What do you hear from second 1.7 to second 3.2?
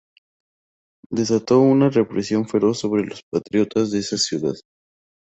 represión feroz sobre